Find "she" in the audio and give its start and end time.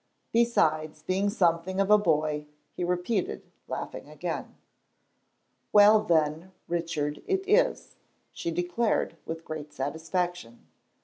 8.31-8.49